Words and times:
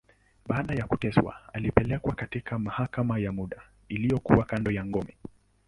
Baada 0.45 0.75
ya 0.75 0.87
kuteswa, 0.87 1.35
alipelekwa 1.53 2.15
katika 2.15 2.59
mahakama 2.59 3.19
ya 3.19 3.31
muda, 3.31 3.61
iliyokuwa 3.89 4.45
kando 4.45 4.71
ya 4.71 4.85
ngome. 4.85 5.17